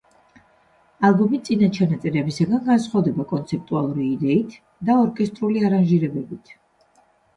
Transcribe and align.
ალბომი 1.09 1.39
წინა 1.49 1.67
ჩანაწერებისგან 1.75 2.57
განსხვავდება 2.69 3.27
კონცეპტუალური 3.35 4.07
იდეით 4.15 4.57
და 4.89 4.97
ორკესტრული 5.05 5.63
არანჟირებებით. 5.69 6.57